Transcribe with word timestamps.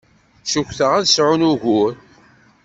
Cukkteɣ 0.51 0.91
ad 0.99 1.05
sɛun 1.07 1.47
ugur. 1.51 1.93